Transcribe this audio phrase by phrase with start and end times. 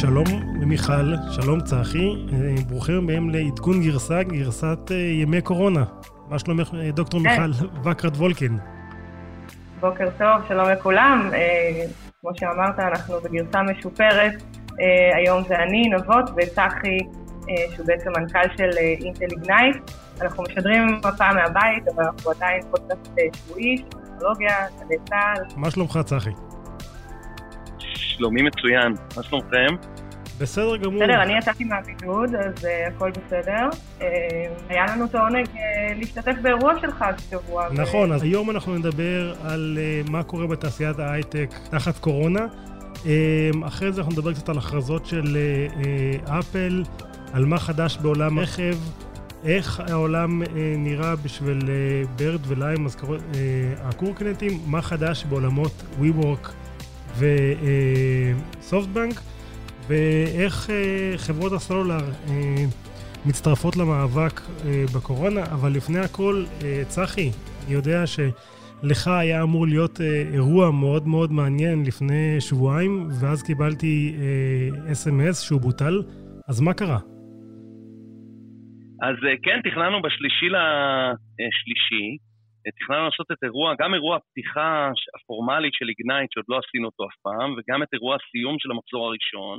[0.00, 0.24] שלום
[0.66, 5.84] מיכל, שלום צחי, אה, ברוכים הבאים לעדכון גרסה, גרסת אה, ימי קורונה.
[6.28, 7.28] מה שלומך, אה, דוקטור כן.
[7.28, 8.58] מיכל וקרת וולקין?
[9.80, 11.30] בוקר טוב, שלום לכולם.
[12.20, 14.42] כמו שאמרת, אנחנו בגרסה משופרת.
[15.14, 16.98] היום זה אני, נבות, וצחי,
[17.74, 19.90] שהוא בעצם מנכ"ל של אינטל איגנייט.
[20.20, 25.42] אנחנו משדרים הפעם מהבית, אבל אנחנו עדיין פודקאסט שבועי, טכנולוגיה, גלי צה"ל.
[25.56, 26.30] מה שלומך, צחי?
[28.16, 29.74] שלומי מצוין, מה שלומכם?
[30.38, 31.02] בסדר גמור.
[31.02, 33.68] בסדר, אני יצאתי מהבידוד, אז uh, הכל בסדר.
[33.98, 34.02] Uh,
[34.68, 35.58] היה לנו את העונג uh,
[35.98, 37.68] להשתתף באירוע שלך השבוע.
[37.72, 38.14] נכון, ו...
[38.14, 42.46] אז היום אנחנו נדבר על uh, מה קורה בתעשיית ההייטק תחת קורונה.
[42.94, 43.06] Uh,
[43.66, 45.36] אחרי זה אנחנו נדבר קצת על הכרזות של
[46.26, 46.82] uh, אפל,
[47.32, 48.76] על מה חדש בעולם רכב,
[49.44, 50.48] איך העולם uh,
[50.78, 53.36] נראה בשביל uh, ברד וליים, אז קוראים uh,
[53.82, 56.65] הקורקנטים, מה חדש בעולמות WeWork.
[57.18, 59.20] וסופטבנק,
[59.88, 62.64] ואיך אה, חברות הסלולר אה,
[63.26, 66.44] מצטרפות למאבק אה, בקורונה, אבל לפני הכל,
[66.88, 67.30] צחי,
[67.66, 70.00] אני יודע שלך היה אמור להיות
[70.32, 74.14] אירוע מאוד מאוד מעניין לפני שבועיים, ואז קיבלתי
[74.92, 76.02] אס.אם.אס שהוא בוטל,
[76.48, 76.98] אז מה קרה?
[79.02, 82.16] אז כן, תכננו בשלישי לשלישי,
[82.78, 87.16] תכננו לעשות את אירוע, גם אירוע הפתיחה הפורמלית של איגנייט, שעוד לא עשינו אותו אף
[87.22, 89.58] פעם, וגם את אירוע הסיום של המחזור הראשון.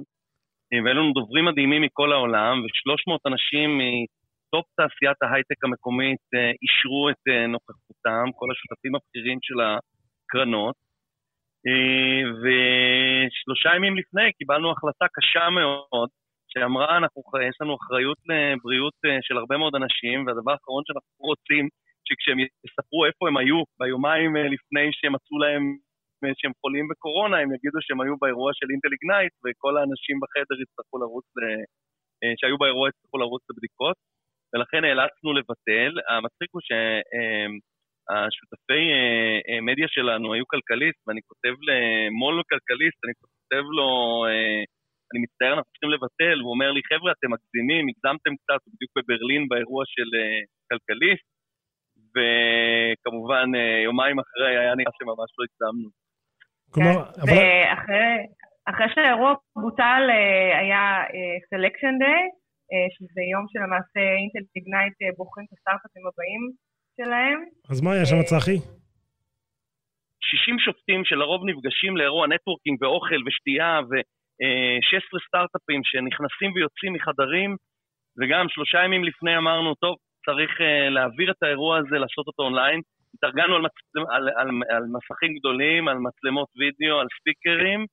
[0.73, 7.09] אה, והיו לנו דוברים מדהימים מכל העולם, ו-300 אנשים מטופ תעשיית ההייטק המקומית אה, אישרו
[7.09, 10.75] את אה, נוכחותם, כל השותפים הבכירים של הקרנות.
[12.41, 16.09] ושלושה ימים לפני קיבלנו החלטה קשה מאוד,
[16.51, 21.69] שאמרה, אנחנו, יש לנו אחריות לבריאות של הרבה מאוד אנשים, והדבר האחרון שאנחנו רוצים
[22.07, 25.63] שכשהם יספרו איפה הם היו ביומיים אה, לפני שהם מצאו להם
[26.23, 30.57] אה, שהם חולים בקורונה, הם יגידו שהם היו באירוע של אינטל איגנייט, וכל האנשים בחדר
[30.63, 31.27] יצטרכו לרוץ,
[32.23, 33.97] אה, שהיו באירוע יצטרכו לרוץ לבדיקות,
[34.51, 35.91] ולכן נאלצנו לבטל.
[36.09, 38.83] המצחיק הוא שהשותפי
[39.67, 43.89] מדיה שלנו היו כלכליסט, ואני כותב למול כלכליסט, אני כותב לו,
[45.09, 49.43] אני מצטער, אנחנו צריכים לבטל, והוא אומר לי, חבר'ה, אתם מגזימים, הגזמתם קצת, בדיוק בברלין
[49.49, 50.09] באירוע של
[50.69, 51.27] כלכליסט,
[52.17, 55.89] וכמובן אה, יומיים אחרי היה נראה שממש לא הגזמנו.
[56.73, 57.33] כלומר, כן, אבל...
[58.67, 60.83] ואחרי שהאירוע בוטל אה, היה
[61.49, 62.23] selection אה, day,
[62.95, 66.43] שזה יום שלמעשה אינטל איגנייט בוחרים את הסטארט-אפים הבאים
[66.97, 67.39] שלהם.
[67.71, 68.57] אז מה היה שם, צחי?
[70.21, 77.51] 60 שופטים שלרוב נפגשים לאירוע networking ואוכל ושתייה ו-16 סטארט-אפים שנכנסים ויוצאים מחדרים,
[78.17, 79.95] וגם שלושה ימים לפני אמרנו, טוב,
[80.27, 82.81] צריך אה, להעביר את האירוע הזה, לעשות אותו אונליין.
[83.13, 83.99] התארגנו על, מצל...
[84.15, 87.85] על, על, על מסכים גדולים, על מצלמות וידאו, על ספיקרים,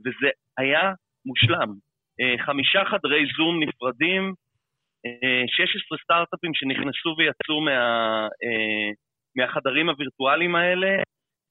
[0.00, 0.92] וזה היה
[1.26, 1.70] מושלם.
[2.20, 4.32] אה, חמישה חדרי זום נפרדים,
[5.06, 7.78] uh, 16 סטארט-אפים שנכנסו ויצאו מה,
[9.36, 10.92] מהחדרים הווירטואליים האלה.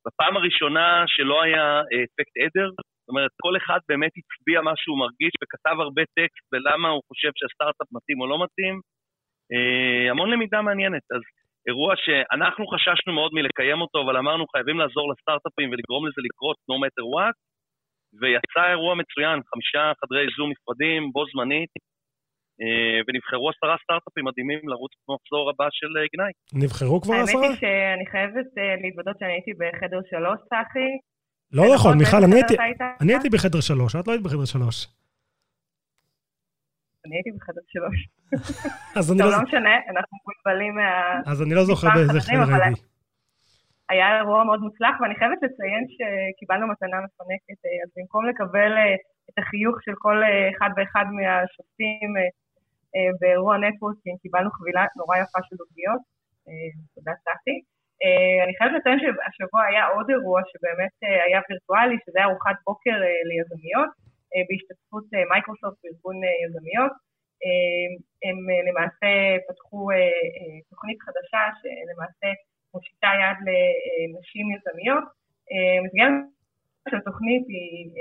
[0.08, 2.69] בפעם הראשונה שלא היה אפקט עדר,
[3.06, 7.31] זאת אומרת, כל אחד באמת הצביע מה שהוא מרגיש וכתב הרבה טקסט ולמה הוא חושב
[7.35, 8.75] שהסטארט-אפ מתאים או לא מתאים.
[9.54, 11.06] אה, המון למידה מעניינת.
[11.16, 11.22] אז
[11.68, 16.76] אירוע שאנחנו חששנו מאוד מלקיים אותו, אבל אמרנו חייבים לעזור לסטארט-אפים ולגרום לזה לקרות no
[16.84, 17.36] matter what,
[18.20, 21.74] ויצא אירוע מצוין, חמישה חדרי זום נפרדים, בו זמנית,
[22.62, 26.32] אה, ונבחרו עשרה סטארט-אפים מדהימים לרוץ במחזור הבא של אה, גנאי.
[26.64, 27.42] נבחרו כבר עשרה?
[27.42, 28.48] האמת היא שאני חייבת
[28.84, 30.92] להתוודות שאני הייתי בחדר שלוש, צחי.
[31.58, 32.22] לא נכון, מיכל,
[33.02, 34.78] אני הייתי בחדר שלוש, את לא היית בחדר שלוש.
[37.06, 37.98] אני הייתי בחדר שלוש.
[39.00, 39.32] אז אני לא...
[39.32, 41.22] לא משנה, אנחנו מבולבלים מה...
[41.32, 42.82] אז אני לא זוכר באיזה חדר הייתי.
[43.90, 48.96] היה אירוע מאוד מוצלח, ואני חייבת לציין שקיבלנו מתנה מפנקת, אה, אז במקום לקבל אה,
[49.30, 52.12] את החיוך של כל אה, אחד ואחד מהשופטים
[53.22, 56.02] באירוע networking, קיבלנו חבילה נורא יפה של עוגיות,
[56.96, 57.58] תודה צחי.
[58.44, 60.94] אני חייבת לציין שהשבוע היה עוד אירוע שבאמת
[61.26, 62.96] היה וירטואלי, שזה היה ארוחת בוקר
[63.29, 63.91] ליזמיות.
[64.35, 66.93] אה, בהשתתפות אה, מייקרוסופט וארגון אה, יזמיות.
[68.26, 68.37] הם
[68.67, 69.11] למעשה
[69.47, 69.82] פתחו
[70.70, 72.29] תוכנית חדשה שלמעשה
[72.73, 75.05] מושיטה יד לנשים יזמיות.
[75.84, 76.14] מסגרת
[76.90, 77.91] של תוכנית היא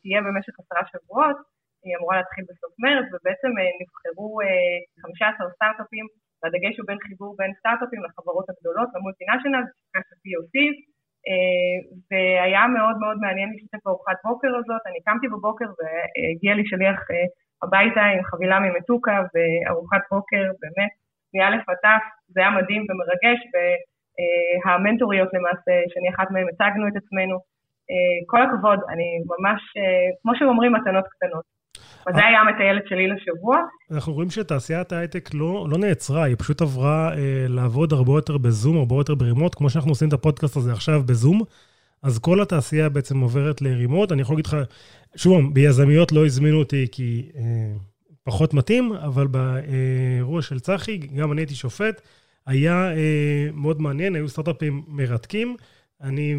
[0.00, 1.36] תהיה במשך עשרה שבועות,
[1.84, 3.50] היא אמורה להתחיל בסוף מרץ, ובעצם
[3.80, 4.38] נבחרו
[5.02, 6.06] 15 סטארט-אפים,
[6.42, 9.64] והדגש הוא בין חיבור בין סטארט-אפים לחברות הגדולות, למולטינשיונל,
[10.08, 10.95] זה POCs, אה,
[12.10, 14.82] והיה מאוד מאוד מעניין להשתתף בארוחת בוקר הזאת.
[14.86, 17.26] אני קמתי בבוקר והגיע לי שליח אה,
[17.62, 20.92] הביתה עם חבילה ממתוקה וארוחת בוקר, באמת,
[21.34, 23.40] מאלף עד תף, זה היה מדהים ומרגש,
[24.64, 27.36] והמנטוריות למעשה, שאני אחת מהן, הצגנו את עצמנו.
[27.90, 29.60] אה, כל הכבוד, אני ממש,
[30.22, 31.55] כמו שאומרים, מתנות קטנות.
[32.06, 33.56] אז זה היה המטיילת שלי לשבוע.
[33.90, 38.76] אנחנו רואים שתעשיית ההייטק לא, לא נעצרה, היא פשוט עברה אה, לעבוד הרבה יותר בזום,
[38.76, 41.42] הרבה יותר ברימוט, כמו שאנחנו עושים את הפודקאסט הזה עכשיו בזום.
[42.02, 44.12] אז כל התעשייה בעצם עוברת לרימוט.
[44.12, 44.56] אני יכול להגיד לך,
[45.16, 47.42] שוב, ביזמיות לא הזמינו אותי כי אה,
[48.24, 52.00] פחות מתאים, אבל באירוע של צחי, גם אני הייתי שופט,
[52.46, 55.56] היה אה, מאוד מעניין, היו סטארט-אפים מרתקים.
[56.02, 56.36] אני,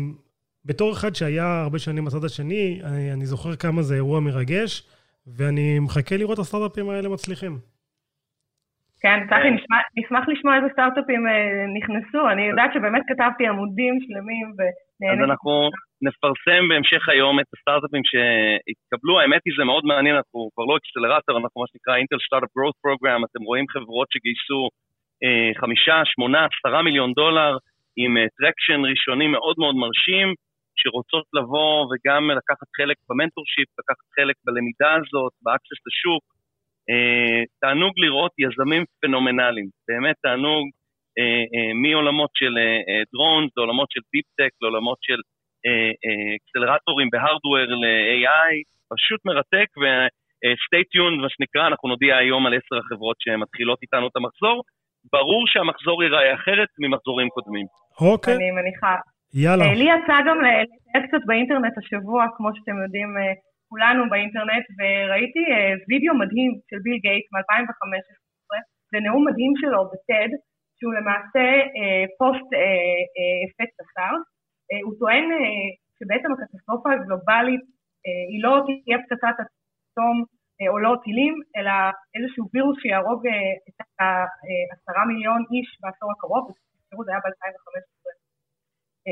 [0.65, 4.83] בתור אחד שהיה הרבה שנים בצד השני, אני, אני זוכר כמה זה אירוע מרגש,
[5.35, 7.53] ואני מחכה לראות את הסטארט-אפים האלה מצליחים.
[9.01, 9.49] כן, צחי,
[9.99, 12.29] נשמח לשמוע איזה סטארט-אפים אה, נכנסו.
[12.31, 15.23] אני יודעת שבאמת כתבתי עמודים שלמים ונהניתי.
[15.23, 15.51] אז אנחנו
[16.07, 19.19] נפרסם בהמשך היום את הסטארט-אפים שהתקבלו.
[19.19, 22.75] האמת היא, זה מאוד מעניין, אנחנו כבר לא אקסלרטור, אנחנו מה שנקרא אינטל סטארט-אפ גרוט
[22.83, 23.21] פרוגרם.
[23.27, 24.61] אתם רואים חברות שגייסו
[25.23, 27.53] אה, חמישה, שמונה, עשרה מיליון דולר,
[28.01, 30.27] עם traction אה, ראשוני מאוד מאוד מרשים,
[30.81, 36.23] שרוצות לבוא וגם לקחת חלק ב mentorship, לקחת חלק בלמידה הזאת, ב access לשוק.
[36.89, 40.65] אה, תענוג לראות יזמים פנומנליים, באמת תענוג
[41.19, 42.53] אה, אה, מעולמות של
[43.13, 45.19] drones, לעולמות של deep-tech, לעולמות של
[46.35, 48.53] אקסלרטורים ב hardware ל-AI,
[48.93, 54.15] פשוט מרתק, ו-stay tuned, מה שנקרא, אנחנו נודיע היום על עשר החברות שמתחילות איתנו את
[54.15, 54.63] המחזור.
[55.13, 57.65] ברור שהמחזור ייראה אחרת ממחזורים קודמים.
[58.01, 58.35] אוקיי.
[58.35, 58.95] אני מניחה.
[59.33, 59.73] יאללה.
[59.73, 63.09] לי יצא גם לתאר קצת באינטרנט השבוע, כמו שאתם יודעים,
[63.69, 68.51] כולנו באינטרנט, וראיתי אה, וידאו מדהים של ביל גייט מ-2015,
[68.91, 70.31] זה נאום מדהים שלו בטד,
[70.77, 71.45] שהוא למעשה
[71.77, 74.13] אה, פוסט אה, אפקט קצר.
[74.85, 75.25] הוא טוען
[75.97, 77.63] שבעצם הקטסטרופה הגלובלית
[78.31, 80.15] היא לא תהיה פצצת אטום
[80.71, 81.75] או לא טילים, אלא
[82.15, 83.21] איזשהו וירוס שיהרוג
[83.67, 88.26] את העשרה מיליון איש בעשור הקרוב, ותזכרו זה היה ב-2015.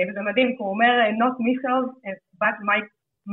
[0.07, 1.89] וזה מדהים, הוא אומר not missiles
[2.41, 2.57] but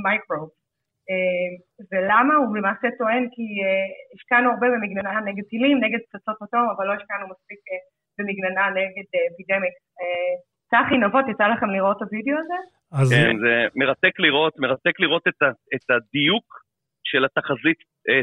[0.07, 0.63] microbes.
[1.11, 1.51] אה,
[1.91, 2.35] ולמה?
[2.35, 6.93] הוא למעשה טוען כי אה, השקענו הרבה במגננה נגד טילים, נגד פצצות אטום, אבל לא
[6.93, 7.81] השקענו מספיק אה,
[8.19, 9.75] במגננה נגד אפידמיק.
[10.71, 12.59] צחי נבות, יצא לכם לראות את הוידאו הזה?
[13.15, 16.47] כן, זה מרתק לראות, מרתק לראות את, ה, את הדיוק
[17.05, 17.81] של התחזית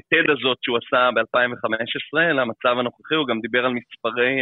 [0.09, 4.33] TED הזאת שהוא עשה ב-2015 למצב הנוכחי, הוא גם דיבר על מספרי,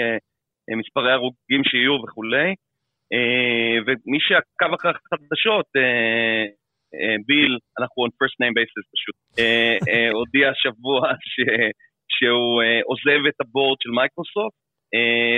[0.81, 2.55] מספרי הרוגים שיהיו וכולי.
[3.85, 5.65] ומי שעקב אחרי החדשות,
[6.95, 11.01] אה, ביל, אנחנו on first name basis פשוט, אה, אה, הודיע השבוע
[12.15, 14.57] שהוא עוזב את הבורד של מייקרוסופט,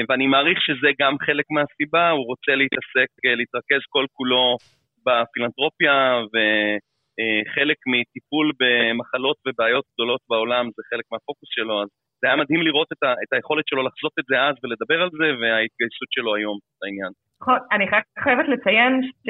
[0.09, 4.57] ואני מעריך שזה גם חלק מהסיבה, הוא רוצה להתעסק, להתרכז כל כולו
[5.05, 5.95] בפילנטרופיה,
[6.33, 11.89] וחלק מטיפול במחלות ובעיות גדולות בעולם זה חלק מהפוקוס שלו, אז
[12.21, 15.09] זה היה מדהים לראות את, ה, את היכולת שלו לחזות את זה אז ולדבר על
[15.19, 17.11] זה, וההתגייסות שלו היום לעניין.
[17.41, 17.85] נכון, אני
[18.23, 19.29] חייבת לציין ש...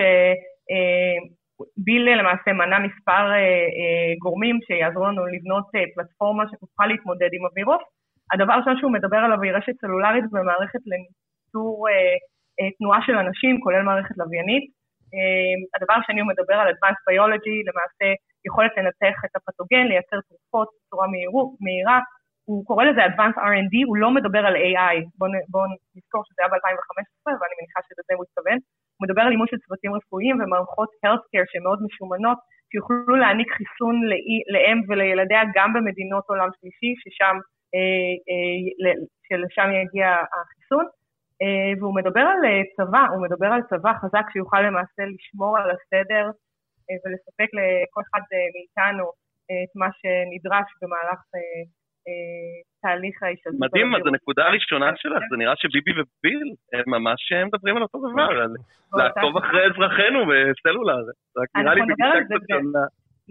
[1.78, 3.36] ביל למעשה מנה מספר אה,
[3.80, 7.84] אה, גורמים שיעזרו לנו לבנות אה, פלטפורמה שתוכל להתמודד עם הווירוס.
[8.34, 11.88] הדבר הראשון שהוא מדבר עליו היא רשת סלולרית ומערכת לניצור
[12.78, 14.66] תנועה של אנשים, כולל מערכת לוויינית.
[15.76, 18.08] הדבר השני הוא מדבר על Advanced Biology, למעשה
[18.48, 21.08] יכולת לנתח את הפתוגן, לייצר תרופות בצורה
[21.62, 22.00] מהירה.
[22.50, 24.98] הוא קורא לזה Advanced R&D, הוא לא מדבר על AI.
[25.20, 25.65] בואו בוא
[25.96, 28.60] נזכור שזה היה ב-2015, ואני מניחה שלזה הוא התכוון.
[28.96, 32.39] הוא מדבר על אימוץ של צוותים רפואיים ומערכות healthcare שהן מאוד משומנות,
[32.72, 33.96] שיוכלו להעניק חיסון
[34.53, 37.36] לאם ולילדיה גם במדינות עולם שלישי, ששם,
[37.75, 38.94] אה, אה,
[39.27, 40.86] שלשם יגיע החיסון.
[41.41, 42.41] אה, והוא מדבר על
[42.77, 46.25] צבא, הוא מדבר על צבא חזק שיוכל למעשה לשמור על הסדר
[47.01, 49.06] ולספק לכל אחד מאיתנו
[49.63, 51.20] את מה שנדרש במהלך
[52.82, 53.60] תהליך ההשתלטות.
[53.60, 56.41] מדהים, אז הנקודה הראשונה שלך, זה נראה שביבי וביל,
[56.74, 58.53] הם ממש מדברים על אותו דבר, על
[58.98, 61.01] לעקוב אחרי אזרחינו בסלולר.
[61.38, 62.86] רק נראה לי בגישה קצת שונה.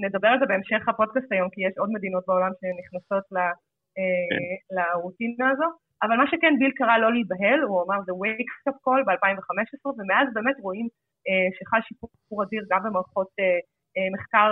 [0.05, 3.55] נדבר על זה בהמשך הפודקאסט היום, כי יש עוד מדינות בעולם שנכנסות אה,
[4.31, 4.77] כן.
[4.77, 5.69] לרוטינה הזו.
[6.03, 10.27] אבל מה שכן, ביל קרא לא להיבהל, הוא אמר זה wake up call ב-2015, ומאז
[10.35, 10.89] באמת רואים
[11.29, 14.51] אה, שחל שיפור אדיר גם במערכות אה, מחקר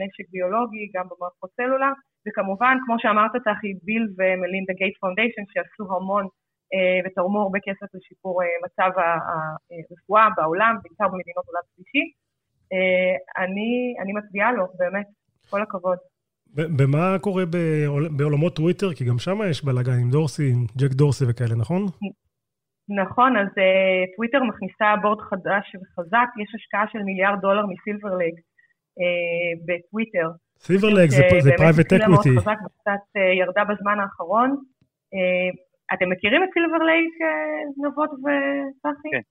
[0.00, 1.92] נשק ביולוגי, גם במערכות סלולר,
[2.26, 6.26] וכמובן, כמו שאמרת, צחי, ביל ומלינדה גייטס Foundation, שעשו המון
[6.74, 8.90] אה, ותרמו הרבה כסף לשיפור אה, מצב
[9.90, 12.04] הרפואה בעולם, בעיקר במדינות עולם שלישי.
[12.72, 15.06] אה, אני, אני מצדיעה לו, באמת,
[15.50, 15.98] כל הכבוד.
[16.54, 17.44] ומה קורה
[18.16, 18.94] בעולמות טוויטר?
[18.94, 21.82] כי גם שם יש בלאגן עם דורסי, עם ג'ק דורסי וכאלה, נכון?
[22.88, 28.34] נכון, אז אה, טוויטר מכניסה board חדש וחזק, יש השקעה של מיליארד דולר מסילבר לייק
[28.34, 30.28] אה, בטוויטר.
[30.58, 32.30] סיברלג זה private equity.
[32.30, 34.50] מאוד חזק וקצת אה, ירדה בזמן האחרון.
[35.14, 35.48] אה,
[35.94, 39.10] אתם מכירים את סילבר לייק, אה, נבות וצחי?
[39.12, 39.24] כן.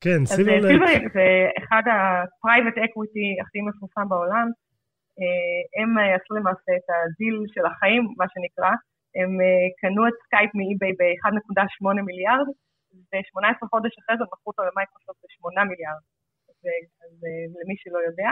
[0.00, 0.66] כן, סילבר לייק.
[0.66, 1.26] סילבר לייק זה
[1.58, 4.48] אחד ה private equity הכי מפורסם בעולם.
[5.78, 8.72] הם עשו למעשה את הדיל של החיים, מה שנקרא,
[9.18, 9.30] הם
[9.80, 12.48] קנו את סקייפ מאי-ביי ב-1.8 מיליארד,
[13.08, 16.02] ו-18 חודש אחרי זה מכרו אותו למייקרוסופט ב-8 מיליארד.
[17.02, 17.14] אז
[17.58, 18.30] למי שלא יודע.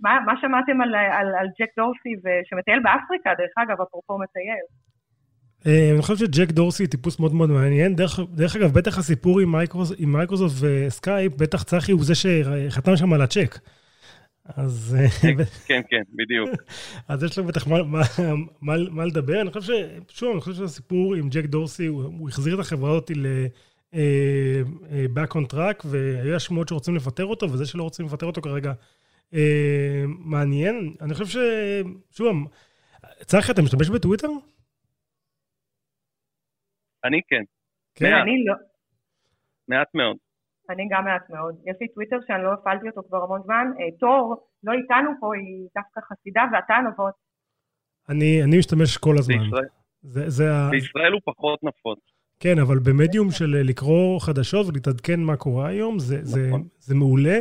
[0.00, 2.12] מה, מה שמעתם על, על, על ג'ק דורסי
[2.48, 4.66] שמטייל באפריקה, דרך אגב, אפרופו מטייל?
[5.66, 7.96] אה, אני חושב שג'ק דורסי הוא טיפוס מאוד מאוד מעניין.
[7.96, 12.96] דרך, דרך אגב, בטח הסיפור עם, מייקרוס, עם מייקרוסופט וסקייפ, בטח צחי הוא זה שחתם
[12.96, 13.58] שם על הצ'ק.
[14.56, 14.96] אז...
[14.98, 16.50] אה, כן, כן, בדיוק.
[17.08, 18.02] אז יש לו בטח מה, מה,
[18.62, 19.40] מה, מה לדבר.
[19.40, 20.18] אני חושב ש...
[20.18, 23.26] שוב, אני חושב שהסיפור עם ג'ק דורסי, הוא, הוא החזיר את החברה הזאת ל...
[23.94, 24.62] אה,
[25.14, 28.72] back on track, והיו השמועות שרוצים לפטר אותו, וזה שלא רוצים לפטר אותו כרגע
[29.34, 30.96] אה, מעניין.
[31.00, 31.36] אני חושב ש...
[32.10, 32.36] שוב,
[33.20, 34.28] צחי, אתה משתמש בטוויטר?
[37.04, 37.42] אני כן.
[37.94, 38.10] כן?
[38.10, 38.22] מעט.
[38.22, 38.54] אני לא.
[39.68, 40.16] מעט מאוד.
[40.70, 41.54] אני גם מעט מאוד.
[41.66, 43.66] יש לי טוויטר שאני לא הפעלתי אותו כבר המון זמן.
[43.78, 47.14] אה, תור, לא איתנו פה, היא דווקא חסידה, ואתה נבות.
[48.08, 49.38] אני, אני משתמש כל הזמן.
[49.38, 49.68] בישראל,
[50.02, 51.14] זה, זה בישראל ה...
[51.14, 52.15] הוא פחות נפוץ.
[52.40, 56.62] כן, אבל במדיום של אה, לקרוא חדשות ולהתעדכן מה קורה היום, זה, נכון.
[56.62, 57.38] זה, זה מעולה.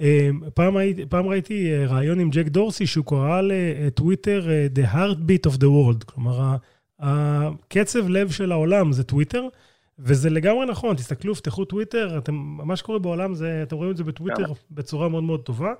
[0.00, 5.50] אה, פעם, הייתי, פעם ראיתי אה, ראיון עם ג'ק דורסי, שהוא קרא לטוויטר The Heartbeat
[5.50, 6.04] of the World.
[6.04, 6.56] כלומר,
[6.98, 9.48] הקצב לב של העולם זה טוויטר,
[9.98, 10.96] וזה לגמרי נכון.
[10.96, 15.22] תסתכלו, פתחו טוויטר, אתם, מה שקורה בעולם, זה, אתם רואים את זה בטוויטר בצורה מאוד
[15.22, 15.72] מאוד טובה.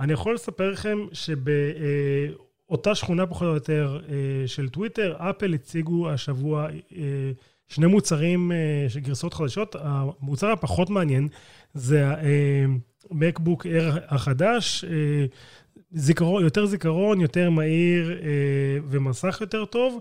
[0.00, 4.00] אני יכול לספר לכם שבאותה שכונה פחות או יותר
[4.46, 6.68] של טוויטר, אפל הציגו השבוע...
[7.70, 9.76] שני מוצרים אה, של גרסאות חדשות.
[9.80, 11.28] המוצר הפחות מעניין
[11.74, 15.26] זה ה-MacBook Air החדש, אה,
[15.92, 18.28] זיכרון, יותר זיכרון, יותר מהיר אה,
[18.88, 20.00] ומסך יותר טוב.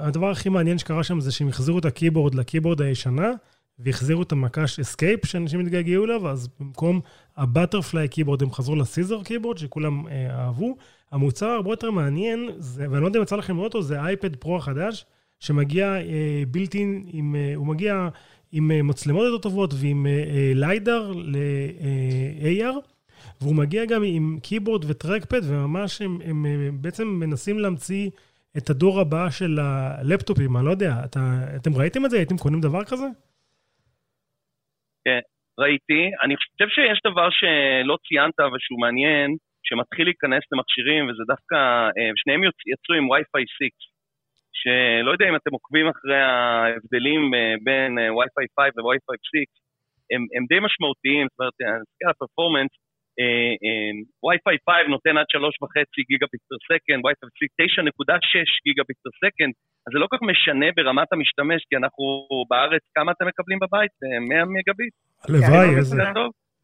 [0.00, 3.30] הדבר הכי מעניין שקרה שם זה שהם החזירו את ה keyboard ל keyboard הישנה,
[3.78, 7.00] והחזירו את המקש escape שאנשים התגעגעו אליו, אז במקום
[7.36, 10.76] ה butterfly keyboard הם חזרו ל scissor keyboard, שכולם אהבו.
[11.12, 14.36] המוצר הרבה יותר מעניין, זה, ואני לא יודע אם יצא לכם לראות אותו, זה אייפד
[14.36, 15.06] פרו החדש.
[15.40, 15.94] שמגיע
[16.48, 18.08] built-in, אה, אה, הוא מגיע
[18.52, 20.06] עם אה, מצלמות יותר טובות ועם
[20.54, 22.76] ליידר ל-AR,
[23.40, 26.46] והוא מגיע גם עם קיבורד וטרקפד, וממש הם, הם
[26.80, 28.10] בעצם מנסים להמציא
[28.58, 31.20] את הדור הבא של הלפטופים, אני לא יודע, אתה,
[31.56, 32.16] אתם ראיתם את זה?
[32.16, 33.06] הייתם קונים דבר כזה?
[35.04, 35.20] כן,
[35.58, 36.02] ראיתי.
[36.24, 41.56] אני חושב שיש דבר שלא ציינת ושהוא מעניין, שמתחיל להיכנס למכשירים, וזה דווקא,
[42.16, 42.40] שניהם
[42.72, 43.95] יצאו עם Wi-Fi 6.
[44.60, 49.50] שלא יודע אם אתם עוקבים אחרי ההבדלים אה, בין אה, Wi-Fi 5 ו-Wi-Fi 6,
[50.12, 52.72] הם, הם די משמעותיים, זאת אומרת, נסתכל על ה performance,
[54.26, 55.38] Wi-Fi 5 נותן עד 3.5
[56.10, 57.48] גיגה ביט per second, Wi-Fi 6
[57.80, 59.52] 9.6 גיגה ביט per second,
[59.84, 62.04] אז זה לא כל כך משנה ברמת המשתמש, כי אנחנו
[62.50, 63.92] בארץ, כמה אתם מקבלים בבית?
[64.28, 64.94] 100 אה, מגה ביט?
[65.24, 66.02] הלוואי, איזה...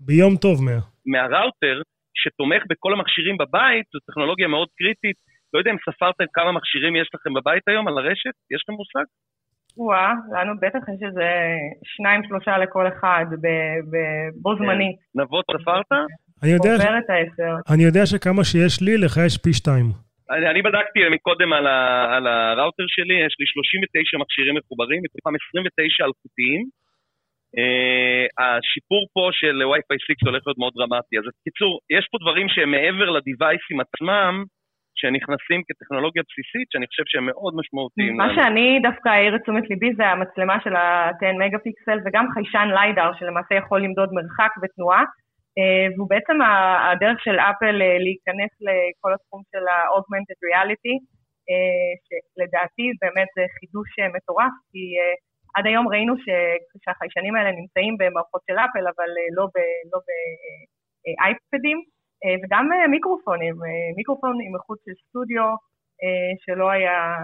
[0.06, 0.74] ביום טוב 100.
[1.12, 1.76] מהראוטר,
[2.20, 5.16] שתומך בכל המכשירים בבית, זו טכנולוגיה מאוד קריטית,
[5.52, 8.34] לא יודע אם ספרתם כמה מכשירים יש לכם בבית היום על הרשת?
[8.54, 9.06] יש לכם מושג?
[9.76, 11.28] וואה, לנו בטח יש איזה
[11.84, 13.24] שניים, שלושה לכל אחד,
[14.42, 14.64] בו כן.
[14.64, 14.96] זמנית.
[15.14, 15.92] נבות, ספרת?
[16.42, 16.74] אני יודע,
[17.72, 19.86] אני יודע שכמה שיש לי, לך יש פי שתיים.
[20.30, 25.34] אני, אני בדקתי מקודם על, ה, על הראוטר שלי, יש לי 39 מכשירים מחוברים, מתוכם
[25.48, 26.62] 29 אלחוטיים.
[27.56, 31.18] Uh, השיפור פה של Wi-Fi 6 הולך להיות מאוד דרמטי.
[31.18, 34.44] אז בקיצור, יש פה דברים שהם מעבר לדיווייסים עצמם,
[35.00, 38.16] שנכנסים כטכנולוגיה בסיסית, שאני חושב שהם מאוד משמעותיים.
[38.16, 42.68] מה שאני דווקא אעיר את תשומת ליבי זה המצלמה של ה-10 מגה פיקסל וגם חיישן
[42.76, 45.04] ליידר, שלמעשה יכול למדוד מרחק ותנועה,
[45.58, 46.36] אה, והוא בעצם
[46.88, 50.94] הדרך של אפל אה, להיכנס לכל התחום של ה-augmented reality,
[51.48, 54.82] אה, שלדעתי באמת זה חידוש מטורף, כי
[55.54, 56.14] עד היום ראינו
[56.82, 59.44] שהחיישנים האלה נמצאים במערכות של אפל, אבל לא
[61.04, 61.78] באייפדים.
[61.86, 61.91] לא
[62.44, 65.44] וגם אה, מיקרופונים, אה, מיקרופון עם איכות של סטודיו
[66.44, 67.16] שלא היה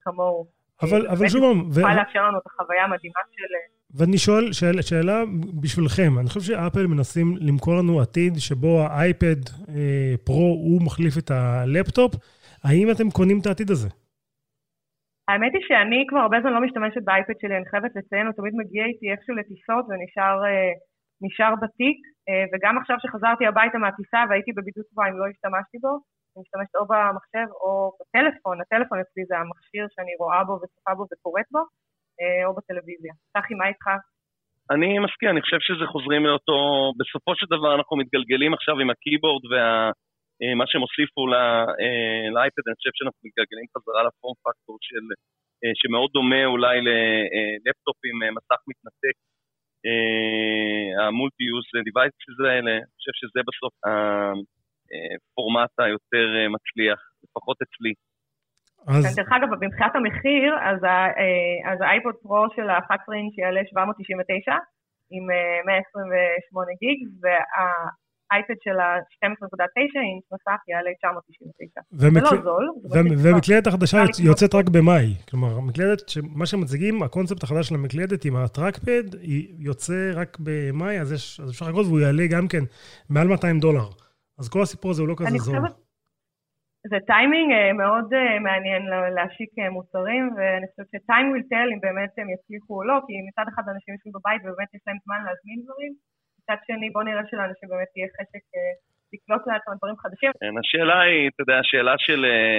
[0.00, 0.46] כמוהו.
[0.82, 1.42] אבל, אבל שוב,
[1.74, 1.80] ו...
[1.80, 3.52] לאפשר לנו את החוויה המדהימה של...
[3.96, 5.18] ואני שואל, שאל, שאלה
[5.62, 11.30] בשבילכם, אני חושב שאפל מנסים למכור לנו עתיד שבו האייפד אה, פרו הוא מחליף את
[11.30, 12.12] הלפטופ,
[12.64, 13.88] האם אתם קונים את העתיד הזה?
[15.28, 18.54] האמת היא שאני כבר הרבה זמן לא משתמשת באייפד שלי, אני חייבת לציין, הוא תמיד
[18.60, 22.15] מגיע איתי איכשהו לטיסות ונשאר אה, בתיק.
[22.28, 25.92] אה, וגם עכשיו שחזרתי הביתה מהטיסה והייתי בבידוד שבועיים לא השתמשתי בו,
[26.30, 31.04] אני משתמשת או במחשב או בטלפון, הטלפון אצלי זה המכשיר שאני רואה בו וצופה בו
[31.10, 31.62] וקוראת בו,
[32.20, 33.14] אה, או בטלוויזיה.
[33.32, 33.86] צחי, מה איתך?
[34.74, 36.58] אני מסכים, אני חושב שזה חוזרים לאותו,
[37.00, 41.22] בסופו של דבר אנחנו מתגלגלים עכשיו עם ה keyboard ומה אה, שהם הוסיפו
[42.34, 45.04] לאייפד, אני חושב שאנחנו מתגלגלים חזרה ל form factor של,
[45.80, 49.16] שמאוד דומה אולי ללפטופ עם מסך מתנתק
[51.00, 57.92] ה multi-use devices האלה, אני חושב שזה בסוף הפורמט היותר מצליח, לפחות אצלי.
[58.88, 59.16] אז...
[59.16, 60.80] דרך אגב, מבחינת המחיר, אז,
[61.70, 64.52] אז האייפוד פרו של ה-11 אינץ' יעלה 799
[65.14, 65.24] עם
[65.66, 67.36] 128 גיג, וה...
[68.32, 71.80] אייפד של ה-12.9 אינץ' מסך יעלה 999.
[71.90, 72.66] זה לא זול.
[73.22, 75.14] ומקלדת החדשה יוצאת רק במאי.
[75.30, 81.12] כלומר, המקלדת, מה שמציגים, הקונספט החדש של המקלדת עם הטראקפד, היא יוצא רק במאי, אז
[81.50, 82.64] אפשר לגרות והוא יעלה גם כן
[83.10, 83.88] מעל 200 דולר.
[84.38, 85.56] אז כל הסיפור הזה הוא לא כזה זול.
[86.90, 88.82] זה טיימינג אה, מאוד אה, מעניין
[89.16, 93.12] להשיק אה, מוצרים, ואני חושבת ש-time will tell אם באמת הם יצליחו או לא, כי
[93.28, 95.92] מצד אחד אנשים יושבים בבית ובאמת יש להם זמן להזמין דברים,
[96.46, 98.72] מצד שני, בוא נראה שלאנשים באמת יהיה חשק אה,
[99.12, 100.30] לקלוט לעצמם דברים חדשים.
[100.40, 102.58] כן, השאלה היא, אתה יודע, השאלה של אה,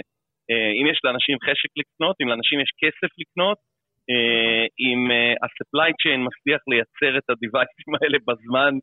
[0.50, 3.58] אה, אם יש לאנשים חשק לקנות, אם לאנשים יש כסף לקנות,
[4.86, 5.00] אם
[5.42, 8.74] ה-supply chain מצליח לייצר את ה-devices האלה בזמן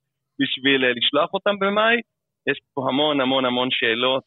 [0.41, 1.97] בשביל לשלוח אותם במאי,
[2.51, 4.25] יש פה המון המון המון שאלות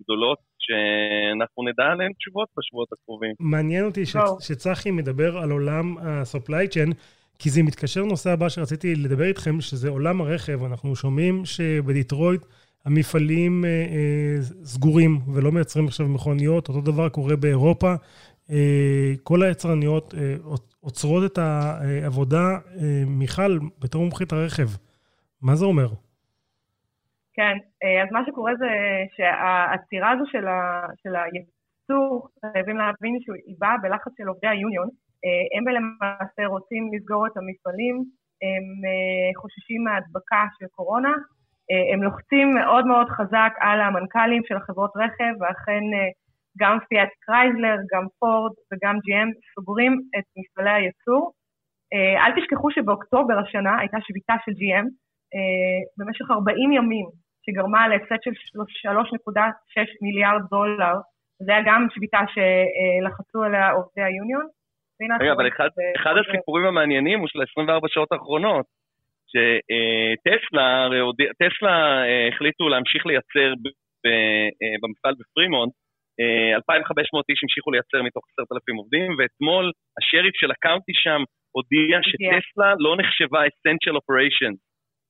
[0.00, 3.34] גדולות שאנחנו נדע עליהן תשובות בשבועות הקרובים.
[3.40, 4.02] מעניין אותי
[4.46, 6.90] שצחי מדבר על עולם ה-supply chain.
[7.38, 10.64] כי זה מתקשר לנושא הבא שרציתי לדבר איתכם, שזה עולם הרכב.
[10.64, 12.42] אנחנו שומעים שבדיטרויט
[12.84, 17.94] המפעלים אה, אה, סגורים ולא מייצרים עכשיו מכוניות, אותו דבר קורה באירופה.
[18.50, 20.34] אה, כל היצרניות אה,
[20.80, 22.46] עוצרות את העבודה.
[22.80, 24.68] אה, מיכל, בתור מומחית הרכב,
[25.42, 25.88] מה זה אומר?
[27.32, 28.66] כן, אה, אז מה שקורה זה
[29.16, 34.88] שהעצירה הזו של, ה, של הייצור, חייבים להבין שהיא באה בלחץ של עובדי היוניון,
[35.56, 37.96] הם למעשה רוצים לסגור את המפעלים,
[38.46, 41.14] הם אה, חוששים מההדבקה של קורונה,
[41.70, 45.84] אה, הם לוחצים מאוד מאוד חזק על המנכ"לים של החברות רכב, ואכן
[46.60, 51.32] גם פיאט קרייזלר, גם פורד וגם GM סוגרים את מפעלי הייצור.
[52.22, 54.86] אל תשכחו שבאוקטובר השנה הייתה שביתה של GM
[55.98, 57.06] במשך 40 ימים,
[57.44, 60.94] שגרמה להפסד של 3.6 מיליארד דולר.
[61.44, 64.46] זה היה גם שביתה שלחצו עליה עובדי היוניון.
[65.20, 68.66] רגע, אבל אחד, אחד הסיפורים המעניינים הוא של 24 שעות האחרונות,
[69.30, 70.88] שטסלה,
[71.40, 73.50] טסלה אה, החליטו להמשיך לייצר
[74.06, 75.72] אה, במפעל בפרימונט,
[76.54, 81.20] 2,500 איש המשיכו לייצר מתוך 10,000 עובדים, ואתמול השריף של ה county שם
[81.56, 84.52] הודיע שטסלה לא נחשבה essential operation,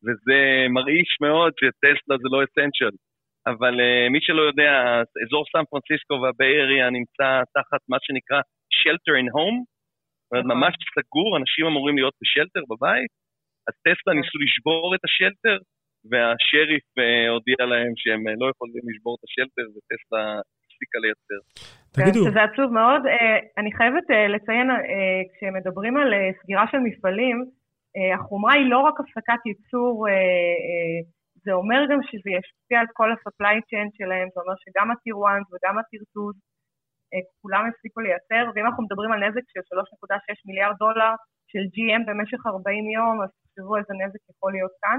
[0.05, 2.95] וזה מרעיש מאוד שטסלה זה לא essential.
[3.53, 4.73] אבל אה, מי שלא יודע,
[5.25, 8.41] אזור סן פרנסיסקו וה Bay נמצא תחת מה שנקרא
[8.81, 9.59] shelter in home,
[10.29, 13.13] זאת אומרת, ממש סגור, אנשים אמורים להיות ב shelter בבית,
[13.69, 15.57] אז טסלה ניסו לשבור את ה shelter,
[16.11, 20.25] והשריף אה, הודיע להם שהם אה, לא יכולים לשבור את השלטר, וטסלה
[20.65, 21.41] הפסיקה לייצר.
[21.97, 22.21] תגידו.
[22.27, 23.03] שזה עצוב מאוד.
[23.13, 24.69] אה, אני חייבת לציין,
[25.33, 27.37] כשמדברים על סגירה של מפעלים,
[28.15, 30.07] החומרה היא לא רק הפסקת ייצור,
[31.45, 35.43] זה אומר גם שזה ישפיע על כל ה-supply chain שלהם, זה אומר שגם ה-Tier 1
[35.53, 36.33] וגם ה-Tier 2 אה,
[37.43, 41.13] כולם הפסיקו לייצר, ואם אנחנו מדברים על נזק של 3.6 מיליארד דולר
[41.53, 44.99] של GM במשך 40 יום, אז תחשבו איזה נזק יכול להיות כאן.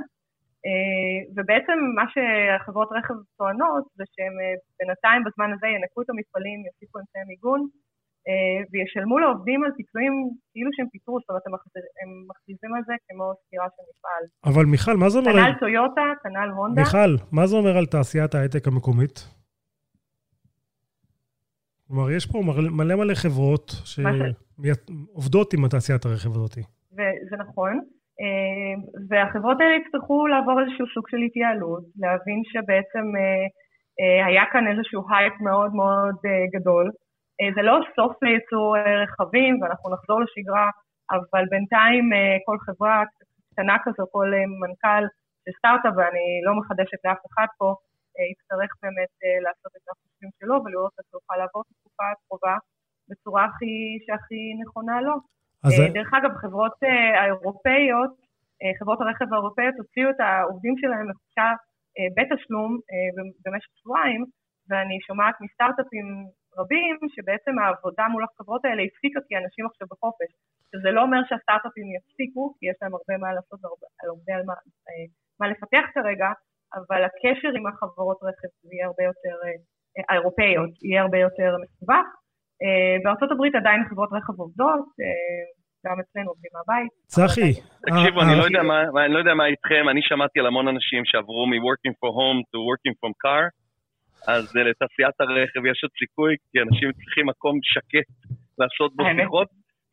[0.65, 6.57] אה, ובעצם מה שהחברות רכב טוענות זה שהם אה, בינתיים בזמן הזה ינקו את המפעלים,
[6.67, 7.61] יוסיפו אמצעי מיגון
[8.71, 10.13] וישלמו לעובדים על פיצויים
[10.51, 11.45] כאילו שהם פיטרו, זאת אומרת
[12.01, 14.23] הם מכריזים על זה כמו סגירה של מפעל.
[14.49, 15.31] אבל מיכל, מה זה אומר...
[15.31, 16.81] כנ"ל טויוטה, כנ"ל הונדה.
[16.81, 19.38] מיכל, מה זה אומר על תעשיית ההייטק המקומית?
[21.89, 22.37] כלומר, יש פה
[22.77, 26.55] מלא מלא חברות שעובדות עם התעשיית הרכב הזאת.
[27.29, 27.79] זה נכון,
[28.21, 28.73] אה,
[29.09, 33.45] והחברות האלה יצטרכו לעבור איזשהו סוג של התייעלות, להבין שבעצם אה,
[33.99, 36.15] אה, היה כאן איזשהו הייפ מאוד מאוד
[36.55, 36.91] גדול.
[37.55, 40.69] זה לא סוף לייצור רכבים, ואנחנו נחזור לשגרה,
[41.11, 42.05] אבל בינתיים
[42.45, 43.03] כל חברה
[43.51, 44.27] קטנה כזו, כל
[44.61, 45.03] מנכ"ל
[45.43, 47.75] של סטארט-אפ, ואני לא מחדשת לאף אחד פה,
[48.31, 49.13] יצטרך באמת
[49.45, 52.55] לעשות את החושבים שלו ולראות איך הוא יוכל לעבור את התקופה הקרובה
[53.09, 53.73] בצורה הכי,
[54.05, 55.15] שהכי נכונה לו.
[55.65, 55.71] אז...
[55.93, 56.75] דרך אגב, חברות
[57.19, 58.11] האירופאיות,
[58.79, 61.47] חברות הרכב האירופאיות הוציאו את העובדים שלהם לחופשה
[62.15, 62.71] בתשלום
[63.43, 64.21] במשך שבועיים,
[64.69, 66.07] ואני שומעת מסטארט-אפים
[66.57, 70.31] רבים שבעצם העבודה מול החברות האלה הפסיקה כי אנשים עכשיו בחופש.
[70.71, 73.59] שזה לא אומר שהסטארט-אפים יפסיקו, כי יש להם הרבה מה לעשות,
[74.03, 74.53] הרבה על מה,
[75.39, 76.27] מה לפתח כרגע,
[76.77, 82.05] אבל הקשר עם החברות רכב יהיה הרבה יותר, אה, האירופאיות, יהיה הרבה יותר מסובך.
[82.63, 85.43] אה, בארצות הברית עדיין חברות רכב עובדות, אה,
[85.85, 86.91] גם אצלנו עובדים מהבית.
[87.15, 87.51] צחי.
[87.87, 91.05] תקשיבו, אני לא, יודע מה, אני לא יודע מה איתכם, אני שמעתי על המון אנשים
[91.05, 93.43] שעברו מ-working for home to working from car,
[94.27, 98.09] אז לתעשיית הרכב יש עוד סיכוי, כי אנשים צריכים מקום שקט
[98.59, 99.47] לעשות בו שיחות,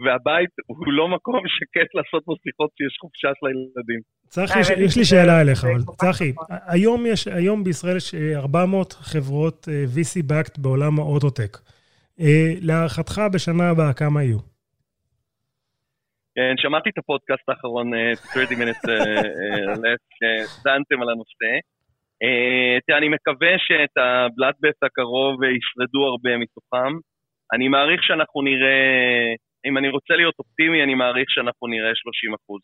[0.04, 4.00] והבית הוא לא מקום שקט לעשות בו שיחות כשיש חופשה של הילדים.
[4.28, 6.32] צחי, יש לי שאלה אליך, אבל צחי,
[6.68, 11.56] היום, יש, היום בישראל יש 400 חברות VC-Backed בעולם האוטוטק.
[12.62, 14.38] להערכתך בשנה הבאה כמה יהיו?
[16.34, 17.90] כן, שמעתי את הפודקאסט האחרון,
[18.32, 18.86] 30 minutes
[19.82, 21.50] left, שדנתם על הנושא.
[22.86, 26.92] תראה, אני מקווה שאת הבלאדבסט הקרוב ישרדו הרבה מתוכם.
[27.54, 28.78] אני מעריך שאנחנו נראה,
[29.66, 32.62] אם אני רוצה להיות אופטימי, אני מעריך שאנחנו נראה 30 אחוז,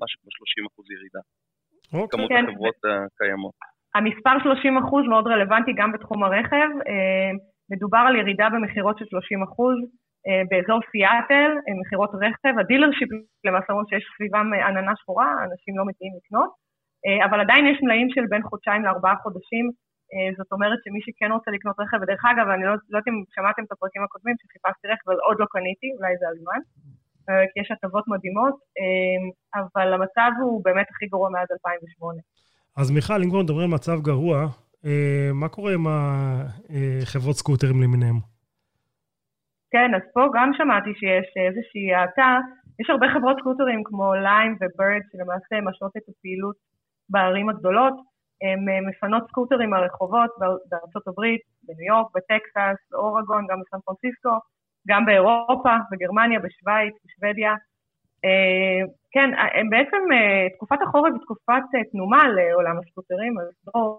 [0.00, 1.22] משהו כמו 30 אחוז ירידה.
[1.92, 2.18] אוקיי.
[2.18, 2.44] כמות כן.
[2.48, 3.54] החברות הקיימות.
[3.94, 6.70] המספר 30 אחוז מאוד רלוונטי גם בתחום הרכב.
[7.72, 9.76] מדובר על ירידה במכירות של 30 אחוז.
[10.26, 13.10] אה, באזור סיאטל, מכירות רכב, ה dealership
[13.44, 16.50] למעשה אומרים שיש סביבם אה, עננה שחורה, אנשים לא מגיעים לקנות,
[17.04, 19.66] אה, אבל עדיין יש מלאים של בין חודשיים לארבעה חודשים,
[20.38, 23.62] זאת אומרת שמי שכן רוצה לקנות רכב, ודרך אגב, אני לא, לא יודעת אם שמעתם
[23.64, 26.60] את הפרקים הקודמים שחיפשתי רכב, אבל עוד לא קניתי, אולי זה הזמן,
[27.50, 28.54] כי יש הטבות מדהימות,
[29.54, 32.20] אבל המצב הוא באמת הכי גרוע מאז 2008.
[32.76, 34.36] אז מיכל, אם כבר מדברים על מצב גרוע,
[35.34, 38.18] מה קורה עם החברות סקוטרים למיניהם?
[39.72, 42.38] כן, אז פה גם שמעתי שיש איזושהי האטה.
[42.80, 46.56] יש הרבה חברות סקוטרים כמו ליים ובירד שלמעשה משרות את הפעילות
[47.08, 48.11] בערים הגדולות.
[48.42, 50.30] הן מפנות סקוטרים מהרחובות
[50.70, 54.36] בארצות הברית, בניו יורק, בטקסס, באורגון, גם בסן פרנסיסקו,
[54.88, 57.54] גם באירופה, בגרמניה, בשוויץ, בשוודיה.
[59.12, 60.02] כן, הם בעצם,
[60.56, 63.98] תקופת החורף היא תקופת תנומה לעולם הסקוטרים, אז לא,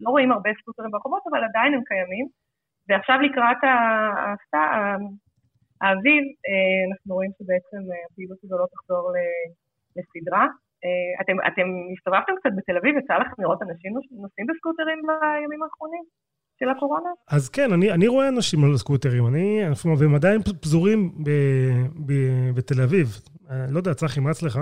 [0.00, 2.26] לא רואים הרבה סקוטרים ברחובות, אבל עדיין הם קיימים.
[2.88, 3.62] ועכשיו לקראת
[5.82, 9.12] האביב, אה, אנחנו רואים שבעצם אה, הפעילות הזו לא תחזור
[9.96, 10.46] לסדרה.
[10.84, 13.92] אה, אתם, אתם הסתובבתם קצת בתל אביב, יצא לכם לראות אנשים
[14.22, 16.04] נוסעים בסקוטרים בימים האחרונים?
[16.60, 17.10] של הקורונה?
[17.30, 19.62] אז כן, אני, אני רואה אנשים על סקוטרים, אני,
[19.98, 21.30] והם עדיין פזורים ב,
[22.06, 22.12] ב,
[22.56, 23.06] בתל אביב.
[23.72, 24.58] לא יודע, צחי, מה אצלך?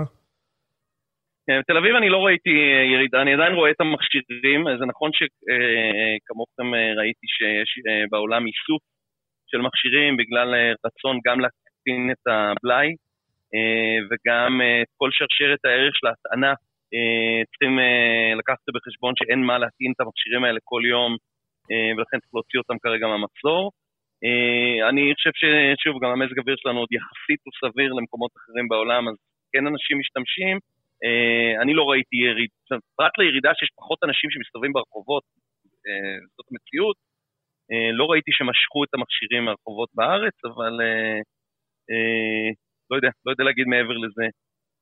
[1.47, 5.11] כן, בתל אביב אני לא ראיתי אה, ירידה, אני עדיין רואה את המכשירים, זה נכון
[5.13, 8.81] שכמוכם אה, ראיתי שיש אה, בעולם איסוף
[9.51, 10.49] של מכשירים בגלל
[10.85, 12.95] רצון גם להקטין את הבלאי
[14.09, 16.53] וגם את כל שרשרת הערך של ההטענה.
[17.49, 17.73] צריכים
[18.39, 21.11] לקחת בחשבון שאין מה להטעין את המכשירים האלה כל יום
[21.95, 23.71] ולכן צריך להוציא אותם כרגע מהמחזור.
[24.89, 29.15] אני חושב ששוב, גם המזג האוויר שלנו עוד יחסית הוא סביר למקומות אחרים בעולם, אז
[29.53, 30.55] כן אנשים משתמשים.
[31.03, 32.49] אה, אני לא ראיתי יריד,
[32.97, 35.23] פרט לירידה שיש פחות אנשים שמסתובבים ברחובות,
[35.87, 36.97] אה, זאת המציאות,
[37.71, 40.73] אה, לא ראיתי שמשכו את המכשירים מהרחובות בארץ, אבל
[42.91, 44.25] לא יודע, לא יודע להגיד מעבר לזה.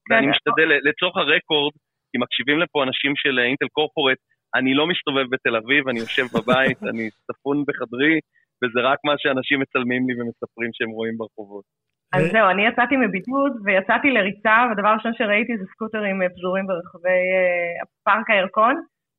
[0.09, 1.73] ואני כן, משתדל, לצורך הרקורד,
[2.11, 4.17] כי מקשיבים לפה אנשים של אינטל קורפורט,
[4.55, 8.19] אני לא מסתובב בתל אביב, אני יושב בבית, אני ספון בחדרי,
[8.59, 11.65] וזה רק מה שאנשים מצלמים לי ומספרים שהם רואים ברחובות.
[12.13, 17.21] אז זהו, אני יצאתי מבידוד ויצאתי לריצה, והדבר הראשון שראיתי זה סקוטרים אה, פזורים ברחבי
[17.33, 18.75] uh, פארק הירקון,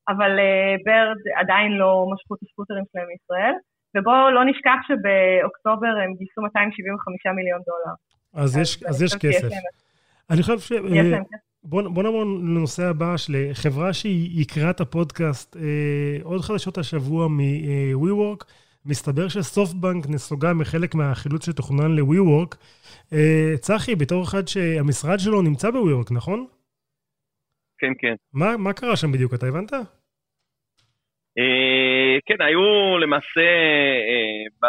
[0.09, 0.31] אבל
[0.85, 3.55] ברד עדיין לא משכו את הסקוטרים שלהם מישראל,
[3.97, 7.95] ובואו לא נשכח שבאוקטובר הם גייסו 275 מיליון דולר.
[8.33, 9.49] אז, אז יש, אז יש כסף.
[10.29, 10.71] אני חושב ש...
[11.63, 17.27] בוא, בוא נעבור לנושא הבא של חברה שהיא יקרה את הפודקאסט, אה, עוד חדשות השבוע
[17.27, 18.45] מ-WeWork.
[18.85, 22.55] מסתבר שסופטבנק נסוגה מחלק מהחילוץ שתוכנן ל-WeWork.
[23.13, 26.45] אה, צחי, בתור אחד שהמשרד שלו נמצא ב-WeWork, נכון?
[27.77, 28.15] כן, כן.
[28.33, 29.73] מה, מה קרה שם בדיוק, אתה הבנת?
[31.37, 34.67] אה, כן, היו למעשה אה,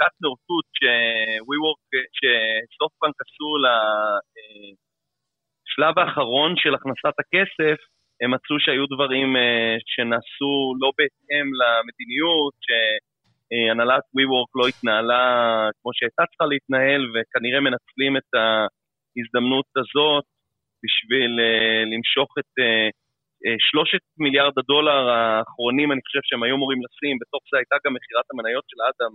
[0.00, 1.84] בבדיקת נאותות ש-WeWork,
[2.18, 3.50] שסופטבנק עשו
[5.66, 7.78] לשלב האחרון של הכנסת הכסף,
[8.20, 9.36] הם מצאו שהיו דברים
[9.92, 12.70] שנעשו לא בהתאם למדיניות, ש...
[13.52, 15.24] אה, הנהלת WeWork לא התנהלה
[15.78, 20.24] כמו שהייתה צריכה להתנהל, וכנראה מנצלים את ההזדמנות הזאת
[20.84, 22.52] בשביל uh, למשוך את
[23.68, 28.26] שלושת מיליארד הדולר האחרונים, אני חושב שהם היו אמורים לשים, בתוך זה הייתה גם מכירת
[28.32, 29.12] המניות של אדם,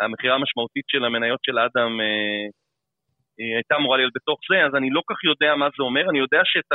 [0.00, 2.48] המכירה המשמעותית של המניות של אדם uh,
[3.38, 6.18] uh, הייתה אמורה להיות בתוך זה, אז אני לא כך יודע מה זה אומר, אני
[6.18, 6.70] יודע שאת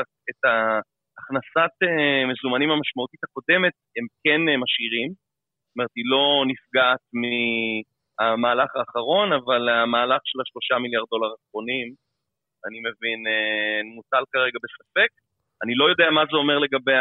[0.46, 5.10] ההכנסת uh, מזומנים המשמעותית הקודמת הם כן משאירים,
[5.70, 11.88] זאת אומרת, היא לא נפגעת מהמהלך האחרון, אבל המהלך של השלושה מיליארד דולר האחרונים,
[12.66, 15.12] אני מבין, אה, מוטל כרגע בספק.
[15.64, 16.98] אני לא יודע מה זה אומר לגבי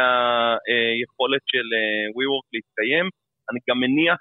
[0.67, 3.05] היכולת של אה, WeWork להתקיים.
[3.49, 4.19] אני גם מניח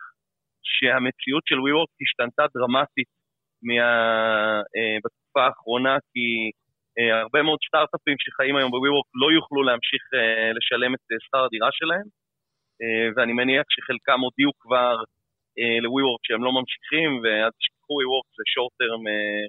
[0.76, 3.11] שהמציאות של WeWork השתנתה דרמטית
[3.62, 3.83] מה,
[4.76, 6.26] אה, בתקופה האחרונה, כי
[7.20, 10.02] הרבה מאוד סטארט-אפים שחיים היום ב-WeWork לא יוכלו להמשיך
[10.57, 12.07] לשלם את שכר הדירה שלהם.
[12.81, 14.96] אה, ואני מניח שחלקם הודיעו כבר
[15.83, 19.02] ל-WeWork שהם לא ממשיכים, ואז תשכחו, WeWork זה short term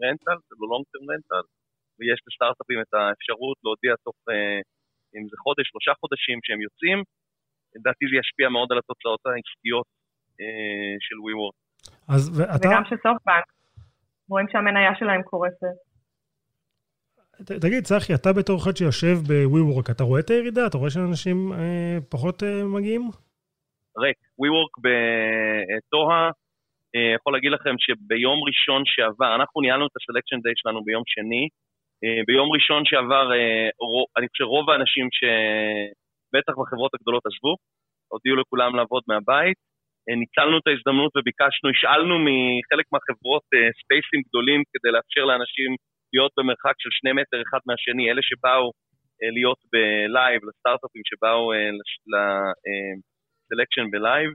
[0.03, 1.45] rental, זה לא long term rental,
[1.97, 4.17] ויש לסטארט-אפים את האפשרות להודיע תוך,
[5.15, 6.99] אם זה חודש, שלושה חודשים שהם יוצאים,
[7.75, 9.87] לדעתי זה ישפיע מאוד על התוצאות העסקיות
[10.99, 11.55] של WeWork.
[12.07, 12.67] אז ואתה...
[12.67, 13.45] וגם של סופטבנק,
[14.29, 15.77] רואים שהמניה שלהם קורסת.
[17.45, 20.67] תגיד, צחי, אתה בתור אחד שיושב ב-WeWork, אתה רואה את הירידה?
[20.67, 23.01] אתה רואה שאנשים אה, פחות אה, מגיעים?
[23.97, 24.17] ריק.
[24.17, 26.29] WeWork בטוהה,
[26.95, 31.47] אה, יכול להגיד לכם שביום ראשון שעבר, אנחנו ניהלנו את ה-Selection Day שלנו ביום שני,
[32.03, 37.55] אה, ביום ראשון שעבר, אה, רוב, אני חושב רוב האנשים שבטח בחברות הגדולות עזבו,
[38.11, 39.68] הודיעו לכולם לעבוד מהבית, אה,
[40.15, 45.69] ניצלנו את ההזדמנות וביקשנו, השאלנו מחלק מהחברות אה, ספייסים גדולים כדי לאפשר לאנשים
[46.13, 48.65] להיות במרחק של שני מטר אחד מהשני, אלה שבאו
[49.19, 51.41] אה, להיות בלייב, לסטארט-אפים שבאו
[52.11, 54.29] לסלקשן בלייב,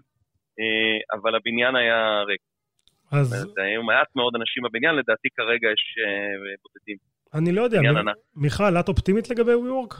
[1.17, 2.41] אבל הבניין היה ריק.
[3.13, 3.47] אז...
[3.57, 5.85] היו מעט מאוד אנשים בבניין, לדעתי כרגע יש
[6.63, 6.97] בודדים.
[7.35, 7.81] אני לא יודע,
[8.37, 9.95] מיכל, את אופטימית לגבי WeWork?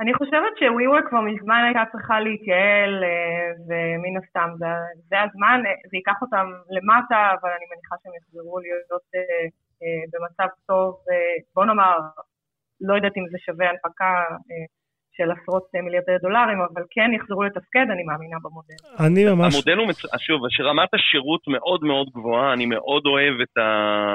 [0.00, 4.72] אני חושבת ש-WeWork כבר מזמן הייתה צריכה להתייעל, אה, ומן הסתם זה,
[5.10, 9.46] זה הזמן, אה, זה ייקח אותם למטה, אבל אני מניחה שהם יחזרו להיות אה,
[10.12, 10.94] במצב טוב,
[11.54, 11.98] בוא נאמר,
[12.80, 14.10] לא יודעת אם זה שווה הנפקה
[15.16, 18.78] של עשרות מיליארדי דולרים, אבל כן יחזרו לתפקד, אני מאמינה במודל.
[19.06, 19.54] אני ממש...
[19.54, 20.00] המודל הוא, מצ...
[20.26, 23.66] שוב, שרמת השירות מאוד מאוד גבוהה, אני מאוד אוהב את ה...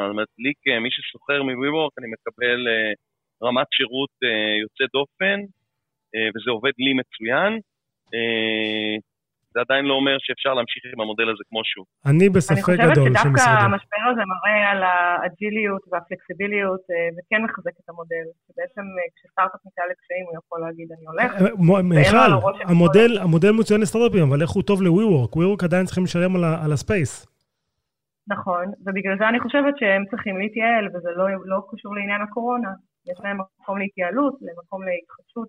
[0.05, 2.59] זאת אומרת, לי כמי שסוחר מ-WeWork, אני מקבל
[3.43, 4.13] רמת שירות
[4.61, 5.39] יוצא דופן.
[6.15, 7.51] אה, וזה עובד לי מצוין.
[8.13, 8.95] אה,
[9.53, 11.85] זה עדיין לא אומר שאפשר להמשיך עם המודל הזה כמו שהוא.
[12.11, 13.07] אני בספק גדול שמשרדים.
[13.07, 18.25] אני חושבת שדווקא המשבר הזה מראה על האג'יליות והפלקסיביליות אה, וכן מחזק את המודל.
[18.45, 21.29] שבעצם כשסטארט-אפ נקרא לקשיים הוא יכול להגיד אני הולך.
[21.83, 22.31] מיכל,
[22.71, 25.31] המודל, המודל מצוין לסטארט-אפים, אבל איך הוא טוב ל-WeWork?
[25.39, 26.31] WeWork עדיין צריכים לשלם
[26.63, 27.31] על הספייס.
[28.27, 32.71] נכון, ובגלל זה אני חושבת שהם צריכים להתייעל, וזה לא, לא קשור לעניין הקורונה.
[33.11, 35.47] יש להם מקום להתייעלות, למקום להתחדשות,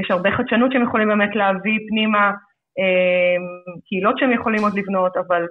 [0.00, 2.30] יש הרבה חדשנות שהם יכולים באמת להביא פנימה,
[2.78, 3.36] אה,
[3.86, 5.42] קהילות שהם יכולים עוד לבנות, אבל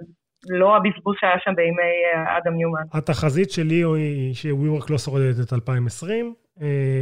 [0.48, 2.82] לא הבזבוז שהיה שם בימי אה, אדם ניומן.
[2.92, 6.34] התחזית שלי היא ש-WeWork לא שורדת את 2020,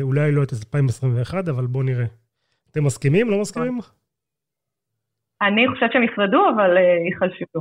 [0.02, 2.06] אולי לא את 2021, אבל בואו נראה.
[2.70, 3.30] אתם מסכימים?
[3.30, 3.78] לא מסכימים?
[5.42, 7.60] אני חושבת שהם ישרדו, אבל ייחלשו.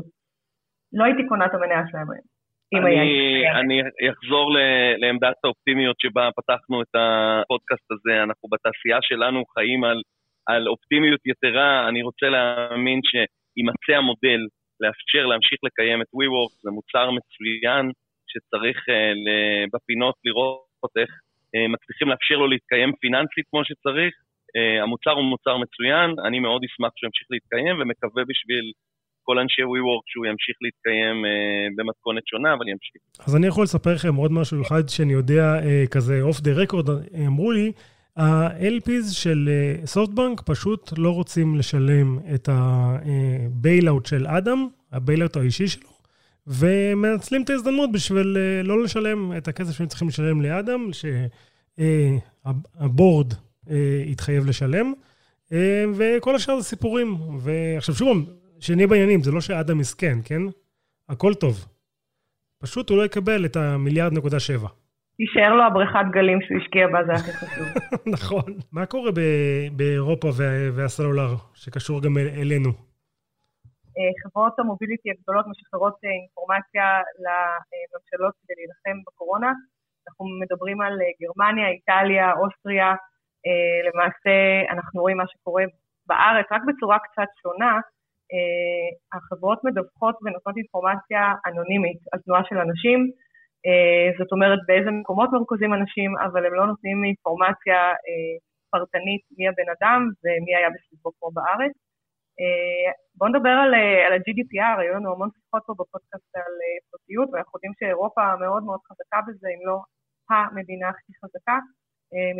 [0.93, 2.34] לא הייתי קונה את המניה שלהם היום.
[2.77, 4.53] אני, אני אחזור
[4.97, 8.23] לעמדת האופטימיות שבה פתחנו את הפודקאסט הזה.
[8.23, 10.01] אנחנו בתעשייה שלנו חיים על,
[10.47, 11.89] על אופטימיות יתרה.
[11.89, 14.41] אני רוצה להאמין שימצא המודל
[14.79, 17.91] לאפשר להמשיך לקיים את WeWork, זה מוצר מצוין
[18.27, 24.13] שצריך uh, בפינות לראות איך uh, מצליחים לאפשר לו להתקיים פיננסית כמו שצריך.
[24.57, 28.71] Uh, המוצר הוא מוצר מצוין, אני מאוד אשמח שהוא ימשיך להתקיים ומקווה בשביל
[29.27, 33.01] כל אנשי WeWork שהוא ימשיך להתקיים אה, במתכונת שונה, אבל ימשיך.
[33.27, 36.89] אז אני יכול לספר לכם עוד משהו אחד שאני יודע, אה, כזה אוף דה רקורד,
[37.27, 37.71] אמרו לי,
[38.17, 39.49] ה-LPs של
[39.85, 45.89] סופטבנק אה, פשוט לא רוצים לשלם את ה bailout של אדם, ה bailout האישי שלו,
[46.47, 50.89] ומנצלים את ההזדמנות בשביל אה, לא לשלם את הכסף שהם צריכים לשלם לאדם,
[51.77, 53.33] שה board
[53.69, 54.93] אה, התחייב לשלם.
[55.51, 57.17] אה, וכל השאר זה סיפורים.
[57.39, 58.29] ועכשיו שוב,
[58.65, 60.41] שנהיה בעניינים, זה לא שאדם מסכן, כן?
[61.09, 61.55] הכל טוב.
[62.63, 64.67] פשוט הוא לא יקבל את המיליארד נקודה שבע.
[65.17, 67.67] תישאר לו הבריכת גלים שהוא השקיע בה, זה הכי חשוב.
[68.15, 68.49] נכון.
[68.71, 69.11] מה קורה
[69.77, 70.27] באירופה
[70.75, 72.69] והסלולר, שקשור גם אלינו?
[73.97, 76.85] אה, חברות המוביליטי הגדולות משחררות אה, אינפורמציה
[77.23, 79.51] לממשלות כדי להילחם בקורונה.
[80.07, 82.93] אנחנו מדברים על אה, גרמניה, איטליה, אוסטריה.
[83.87, 84.35] למעשה,
[84.73, 85.63] אנחנו רואים מה שקורה
[86.07, 87.73] בארץ, רק בצורה קצת שונה.
[88.35, 92.99] אה, החברות מדווחות ונותנות אינפורמציה אנונימית על תנועה של אנשים,
[93.65, 98.35] אה, זאת אומרת באיזה מקומות מרוכזים אנשים, אבל הם לא נותנים אינפורמציה אה,
[98.71, 101.75] פרטנית מי הבן אדם ומי היה בסביבו פה בארץ.
[103.17, 103.71] בואו נדבר על,
[104.05, 106.55] על ה-GDPR, היו לנו המון שיחות פה בפודקאסט על
[106.91, 109.77] פרטיות, ואנחנו יודעים שאירופה מאוד מאוד חזקה בזה, אם לא
[110.29, 111.57] המדינה הכי חזקה.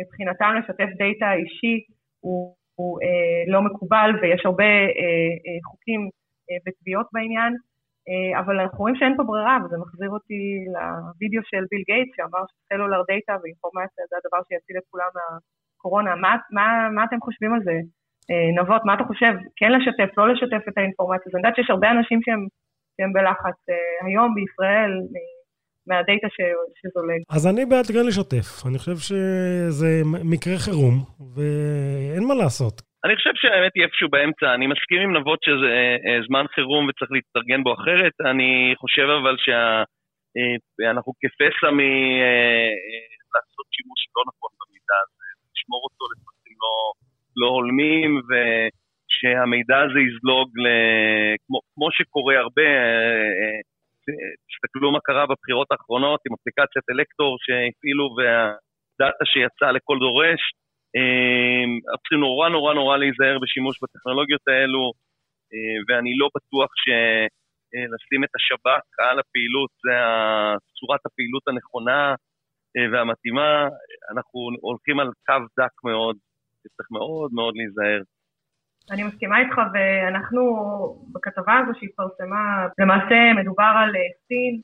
[0.00, 1.76] מבחינתם לשתף דאטה אישי
[2.20, 4.64] הוא הוא אה, לא מקובל ויש הרבה
[4.98, 6.00] אה, אה, חוקים
[6.48, 7.52] אה, ותביעות בעניין,
[8.08, 10.40] אה, אבל אנחנו רואים שאין פה ברירה וזה מחזיר אותי
[10.74, 16.14] לוידאו של ביל גייטס שאמר ש cellular data ואינפורמציה זה הדבר שיציל את כולם מהקורונה.
[16.14, 17.76] מה, מה, מה אתם חושבים על זה?
[18.30, 19.32] אה, נבות, מה אתה חושב?
[19.58, 21.26] כן לשתף, לא לשתף את האינפורמציה?
[21.32, 22.42] אני יודעת שיש הרבה אנשים שהם,
[22.96, 23.58] שהם בלחץ.
[23.70, 24.92] אה, היום בישראל,
[25.86, 26.28] מהדאטה
[26.78, 27.20] שזולג.
[27.36, 28.48] אז אני בעד כן לשתף.
[28.68, 29.90] אני חושב שזה
[30.32, 30.94] מקרה חירום,
[31.34, 32.76] ואין מה לעשות.
[33.04, 34.46] אני חושב שהאמת היא איפשהו באמצע.
[34.54, 35.72] אני מסכים עם נבות שזה
[36.06, 38.14] אה, זמן חירום וצריך להתארגן בו אחרת.
[38.30, 46.76] אני חושב אבל שאנחנו כפסע מלעשות שימוש לא נכון במידע הזה, לשמור אותו לפרטים לא,
[47.40, 50.66] לא הולמים, ושהמידע הזה יזלוג, ל...
[51.44, 52.68] כמו, כמו שקורה הרבה,
[54.56, 60.42] תסתכלו מה קרה בבחירות האחרונות עם אפליקציית אלקטור שהפעילו והדאטה שיצא לכל דורש.
[61.88, 64.92] אנחנו צריכים נורא נורא נורא להיזהר בשימוש בטכנולוגיות האלו,
[65.52, 69.94] אה, ואני לא בטוח שלשים את השב"כ על הפעילות זה
[70.78, 72.14] צורת הפעילות הנכונה
[72.76, 73.68] אה, והמתאימה.
[74.12, 76.16] אנחנו הולכים על קו דק מאוד,
[76.76, 78.02] צריך מאוד מאוד להיזהר.
[78.92, 80.42] אני מסכימה איתך, ואנחנו
[81.12, 84.54] בכתבה הזו שהתפרסמה, למעשה מדובר על אה, סין,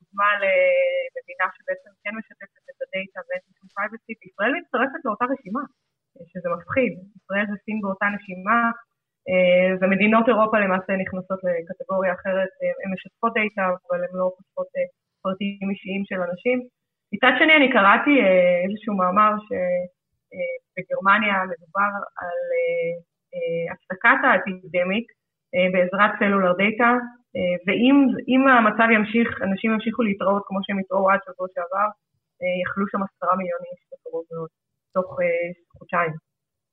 [0.00, 5.64] דוגמה למדינה שבעצם כן משתפת את הדאטה שום פרייבסי, וישראל מצטרפת לאותה רשימה,
[6.30, 6.92] שזה מפחיד.
[7.18, 8.60] ישראל וסין באותה נשימה,
[9.28, 14.68] אה, ומדינות אירופה למעשה נכנסות לקטגוריה אחרת, אה, הן משתפות דאטה, אבל הן לא חושפות
[14.76, 14.86] אה,
[15.22, 16.58] פרטים אישיים של אנשים.
[17.12, 18.14] מצד שני, אני קראתי
[18.64, 19.32] איזשהו מאמר
[20.70, 22.38] שבגרמניה מדובר על
[23.72, 25.06] הפסקת ה epidemic
[25.72, 26.90] בעזרת cellular data,
[27.36, 31.88] אה, ואם המצב ימשיך, אנשים ימשיכו להתראות כמו שהם התראו עד שבוע שעבר,
[32.40, 34.50] אה, יכלו שם עשרה מיליון איש בקרוב מאוד,
[34.94, 36.14] תוך אה, חודשיים.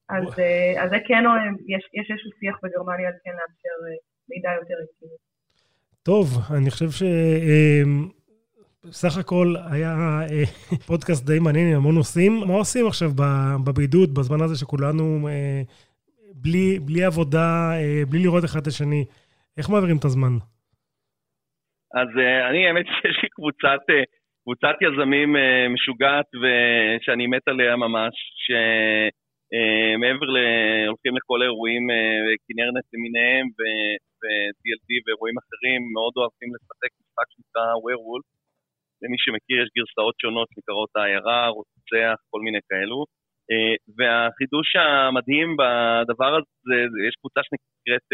[0.10, 0.28] אז,
[0.82, 1.24] אז זה כן,
[1.74, 3.78] יש, איזשהו שיח בגרמניה על כן לאפשר
[4.30, 5.14] מידע יותר איטי.
[6.04, 6.26] טוב,
[6.58, 7.04] אני חושב ש...
[8.92, 9.96] סך הכל היה
[10.88, 12.32] פודקאסט די מעניין עם המון נושאים.
[12.48, 13.10] מה עושים עכשיו
[13.66, 15.28] בבידוד, בזמן הזה שכולנו
[16.36, 17.72] בלי, בלי עבודה,
[18.10, 19.06] בלי לראות אחד את השני?
[19.58, 20.34] איך מעבירים את הזמן?
[22.00, 22.10] אז
[22.50, 23.84] אני, האמת שיש לי קבוצת,
[24.44, 25.36] קבוצת יזמים
[25.74, 28.14] משוגעת ושאני מת עליה ממש,
[28.46, 30.38] שמעבר ל...
[30.88, 31.84] הולכים לכל האירועים,
[32.48, 38.28] כנרנט למיניהם ו-TLD ואירועים אחרים, מאוד אוהבים לשחק משחק שנקרא Werewolf.
[39.02, 43.00] למי שמכיר, יש גרסאות שונות שנקראות העיירה, רוצח, כל מיני כאלו.
[43.52, 46.78] Uh, והחידוש המדהים בדבר הזה,
[47.08, 48.08] יש קבוצה שנקראת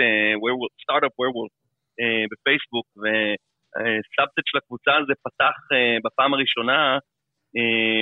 [0.84, 1.52] סטארט-אפ ווירוולף
[2.00, 5.58] uh, בפייסבוק, וסאבטט של הקבוצה הזה פתח
[6.06, 6.98] בפעם הראשונה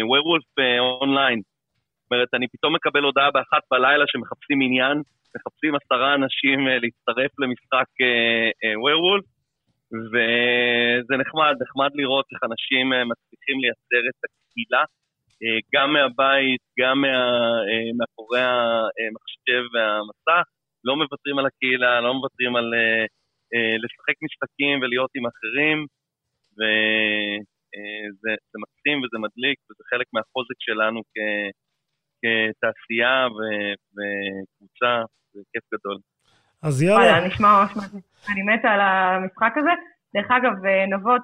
[0.10, 1.40] ווירוולף uh, אונליין.
[2.02, 4.98] זאת אומרת, אני פתאום מקבל הודעה באחת בלילה שמחפשים עניין,
[5.36, 7.90] מחפשים עשרה אנשים להצטרף למשחק
[8.84, 9.39] ווירוולף, uh,
[10.12, 14.84] וזה נחמד, נחמד לראות איך אנשים uh, מצליחים לייצר את הקהילה.
[15.44, 17.18] אה, גם מהבית, גם מה,
[17.70, 18.46] אה, מאחורי
[19.08, 20.46] המחשב והמסך,
[20.88, 23.06] לא מוותרים על הקהילה, לא מוותרים על אה,
[23.84, 25.78] לשחק משחקים ולהיות עם אחרים,
[26.58, 31.16] וזה מקסים וזה מדליק, וזה חלק מהחוזק שלנו כ,
[32.22, 34.94] כתעשייה וקבוצה,
[35.34, 35.98] זה כיף גדול.
[36.64, 36.96] אז יאללה.
[36.96, 38.02] וואלה, נשמע ממש מדהים.
[38.32, 39.74] אני מתה על המשחק הזה.
[40.16, 40.54] דרך אגב,
[40.94, 41.22] נבות,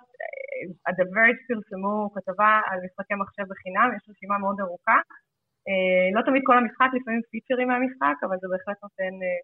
[0.87, 1.05] ה-The
[1.47, 4.97] פרסמו כתבה על משחקי מחשב בחינם, יש רשימה מאוד ארוכה.
[5.67, 9.39] אה, לא תמיד כל המשחק, לפעמים פיצ'רים מהמשחק, אבל זה בהחלט נותן אה,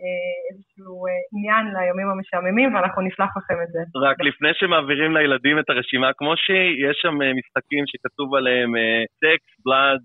[0.00, 0.94] אה, איזשהו
[1.34, 3.80] עניין לימים המשעממים, ואנחנו נשלח לכם את זה.
[4.08, 8.70] רק לפני שמעבירים לילדים את הרשימה כמו שהיא, יש שם משחקים שכתוב עליהם
[9.22, 10.02] טקס, בלאד,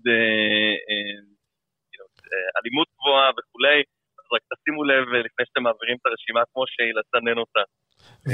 [2.58, 3.78] אלימות גבוהה וכולי,
[4.34, 7.64] רק תשימו לב לפני שאתם מעבירים את הרשימה כמו שהיא, לצנן אותה.
[8.28, 8.32] ו...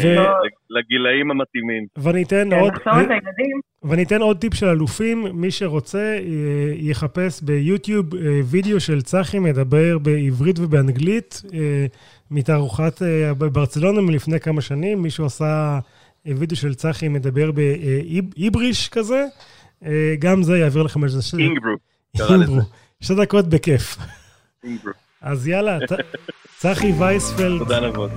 [0.70, 1.86] לגילאים המתאימים.
[1.96, 2.72] ואני אתן כן, עוד...
[3.82, 6.18] ואני אתן עוד טיפ של אלופים, מי שרוצה
[6.74, 11.86] יחפש ביוטיוב אה, וידאו של צחי מדבר בעברית ובאנגלית, אה,
[12.30, 15.78] מתערוכת אה, ברצלונה מלפני כמה שנים, מישהו עשה
[16.26, 19.24] וידאו של צחי מדבר באיבריש כזה,
[20.18, 21.38] גם זה יעביר לכם איזה...
[21.38, 21.76] אינגברו.
[22.30, 22.60] אינגברו.
[23.00, 23.96] שתי דקות בכיף.
[24.64, 25.03] אינגברו.
[25.24, 25.78] אז יאללה,
[26.56, 27.58] צחי וייספלד.
[27.58, 28.10] תודה נבות.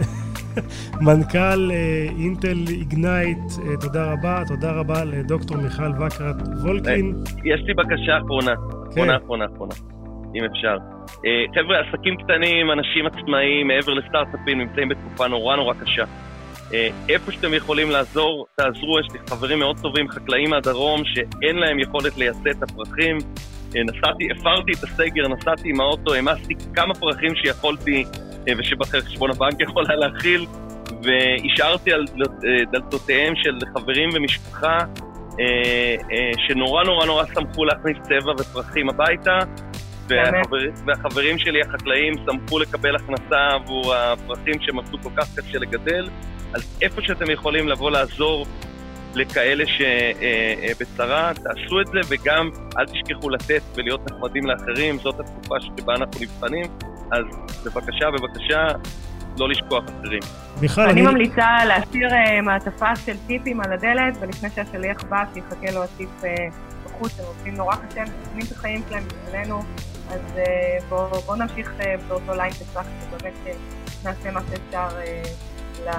[1.02, 4.44] מנכ"ל אה, אינטל איגנייט, אה, תודה רבה.
[4.48, 7.14] תודה רבה לדוקטור מיכל וקרת וולקין.
[7.46, 8.52] יש לי בקשה אחרונה.
[8.56, 8.92] כן.
[8.92, 9.74] אחרונה, אחרונה, אחרונה,
[10.36, 10.78] אם אפשר.
[11.26, 16.04] אה, חבר'ה, עסקים קטנים, אנשים עצמאיים, מעבר לסטארט-אפים, נמצאים בתקופה נורא נורא קשה.
[17.10, 22.18] איפה שאתם יכולים לעזור, תעזרו, יש לי חברים מאוד טובים, חקלאים מהדרום, שאין להם יכולת
[22.18, 23.18] לייצא את הפרחים.
[23.76, 28.06] נסעתי, הפרתי את הסגר, נסעתי עם האוטו, העמסתי כמה פרחים שיכולתי
[28.48, 30.46] אה, ושבחשבון הבנק יכול היה להכיל,
[31.04, 34.78] והשארתי על אה, דלתותיהם של חברים ומשפחה
[35.40, 35.96] אה,
[36.48, 39.40] שנורא נורא נורא שמחו להכניס צבע ופרחים הביתה,
[40.08, 46.10] והחבר, והחברים שלי החקלאים שמחו לקבל הכנסה עבור הפרחים שהם עבדו כל כך קשה לגדל,
[46.54, 48.46] אז איפה שאתם יכולים לבוא לעזור,
[49.16, 55.96] לכאלה שבצרה, תעשו את זה, וגם אל תשכחו לתת ולהיות נחמדים לאחרים, זאת התקופה שבה
[55.96, 56.66] אנחנו נבחנים,
[57.12, 57.26] אז
[57.66, 58.68] בבקשה, בבקשה,
[59.40, 60.20] לא לשכוח אחרים.
[60.62, 60.92] מיכל, אני...
[60.92, 66.10] אני ממליצה להשאיר uh, מעטפה של טיפים על הדלת, ולפני שהשליח בא, שיחכה לו הטיפ
[66.22, 66.26] uh,
[66.86, 69.60] בחוץ, הם עובדים נורא קשה, הם מסכנים את החיים שלהם בשבילנו,
[70.10, 73.50] אז uh, בואו בוא נמשיך uh, באותו ליין שצריך, ובאמת uh,
[74.04, 75.90] נעשה מה שאפשר uh,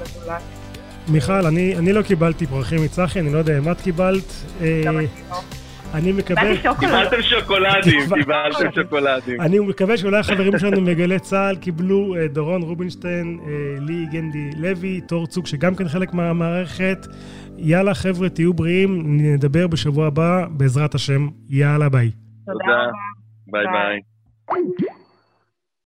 [0.00, 0.61] לזולת.
[1.08, 4.32] מיכל, אני, אני לא קיבלתי פרחים מצחי, אני לא יודע אם את קיבלת.
[4.84, 5.36] גם אני לא.
[5.94, 6.42] אני מקווה...
[6.80, 9.40] קיבלתם שוקולדים, קיבלתם שוקולדים.
[9.40, 15.00] אני מקווה שאולי החברים שלנו מגלי צה"ל קיבלו אה, דורון רובינשטיין, אה, לי גנדי לוי,
[15.00, 17.06] תור צוק שגם כן חלק מהמערכת.
[17.58, 21.28] יאללה חבר'ה, תהיו בריאים, נדבר בשבוע הבא, בעזרת השם.
[21.48, 22.10] יאללה, ביי.
[22.46, 22.90] תודה.
[23.46, 24.00] ביי ביי.